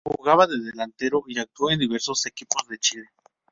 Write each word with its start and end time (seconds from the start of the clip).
Jugaba 0.09 0.47
de 0.47 0.57
delantero 0.57 1.21
y 1.27 1.37
actuó 1.37 1.69
en 1.69 1.77
diversos 1.77 2.25
equipos 2.25 2.63
de 2.67 2.79
Chile. 2.79 3.05